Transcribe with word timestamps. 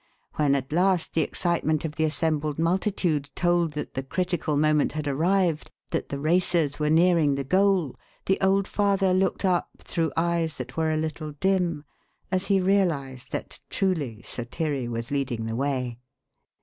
When 0.33 0.55
at 0.55 0.71
last 0.71 1.13
the 1.13 1.21
excitement 1.21 1.85
of 1.85 1.93
the 1.95 2.05
assembled 2.05 2.57
multitude 2.57 3.29
told 3.35 3.73
that 3.73 3.93
the 3.93 4.01
critical 4.01 4.57
moment 4.57 4.93
had 4.93 5.07
arrived, 5.07 5.69
that 5.91 6.09
the 6.09 6.19
racers 6.19 6.79
were 6.79 6.89
nearing 6.89 7.35
the 7.35 7.43
goal, 7.43 7.95
the 8.25 8.41
old 8.41 8.67
father 8.67 9.13
looked 9.13 9.45
up 9.45 9.69
through 9.77 10.11
eyes 10.17 10.57
that 10.57 10.75
were 10.75 10.89
a 10.89 10.97
little 10.97 11.33
dim 11.33 11.85
as 12.31 12.47
he 12.47 12.59
realized 12.59 13.31
that 13.31 13.59
truly 13.69 14.23
Sotiri 14.23 14.87
was 14.87 15.11
leading 15.11 15.45
the 15.45 15.55
way. 15.55 15.99